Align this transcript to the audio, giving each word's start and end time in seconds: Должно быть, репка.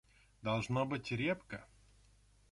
Должно 0.41 0.83
быть, 0.83 1.11
репка. 1.11 1.67